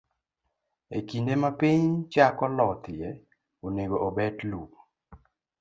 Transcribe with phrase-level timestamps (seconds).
[0.97, 3.09] E kinde ma piny chako lothie,
[3.67, 4.69] onego obet lum.